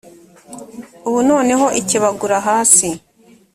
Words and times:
ubu 1.07 1.19
noneho 1.29 1.65
ikebagura 1.81 2.37
hasi 2.47 2.87